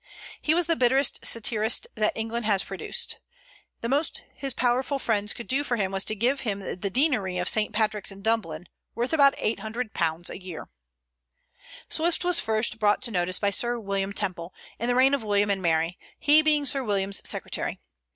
[0.41, 3.19] He was the bitterest satirist that England has produced.
[3.81, 7.37] The most his powerful friends could do for him was to give him the deanery
[7.37, 7.71] of St.
[7.71, 10.69] Patrick's in Dublin, worth about £800 a year.
[11.87, 15.51] Swift was first brought to notice by Sir William Temple, in the reign of William
[15.51, 17.79] and Mary, he being Sir William's secretary.